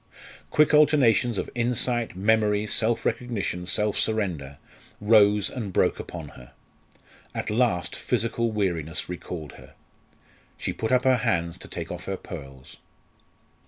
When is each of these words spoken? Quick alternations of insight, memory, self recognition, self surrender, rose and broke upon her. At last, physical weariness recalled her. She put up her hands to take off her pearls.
Quick 0.49 0.73
alternations 0.73 1.37
of 1.37 1.47
insight, 1.53 2.15
memory, 2.15 2.65
self 2.65 3.05
recognition, 3.05 3.67
self 3.67 3.99
surrender, 3.99 4.57
rose 4.99 5.47
and 5.47 5.71
broke 5.71 5.99
upon 5.99 6.29
her. 6.29 6.53
At 7.35 7.51
last, 7.51 7.95
physical 7.95 8.51
weariness 8.51 9.07
recalled 9.07 9.51
her. 9.57 9.75
She 10.57 10.73
put 10.73 10.91
up 10.91 11.03
her 11.03 11.17
hands 11.17 11.55
to 11.59 11.67
take 11.67 11.91
off 11.91 12.05
her 12.05 12.17
pearls. 12.17 12.77